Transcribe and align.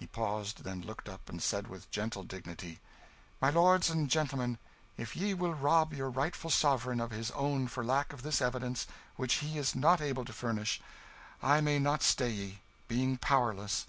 He 0.00 0.08
paused, 0.08 0.64
then 0.64 0.82
looked 0.82 1.08
up, 1.08 1.28
and 1.28 1.40
said 1.40 1.68
with 1.68 1.88
gentle 1.92 2.24
dignity, 2.24 2.80
"My 3.40 3.50
lords 3.50 3.88
and 3.88 4.10
gentlemen, 4.10 4.58
if 4.96 5.14
ye 5.14 5.32
will 5.32 5.54
rob 5.54 5.94
your 5.94 6.10
rightful 6.10 6.50
sovereign 6.50 6.98
of 6.98 7.12
his 7.12 7.30
own 7.30 7.68
for 7.68 7.84
lack 7.84 8.12
of 8.12 8.22
this 8.22 8.42
evidence 8.42 8.88
which 9.14 9.34
he 9.34 9.58
is 9.58 9.76
not 9.76 10.00
able 10.00 10.24
to 10.24 10.32
furnish, 10.32 10.80
I 11.40 11.60
may 11.60 11.78
not 11.78 12.02
stay 12.02 12.30
ye, 12.32 12.58
being 12.88 13.16
powerless. 13.16 13.86